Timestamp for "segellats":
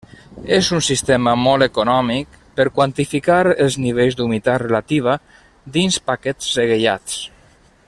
6.59-7.23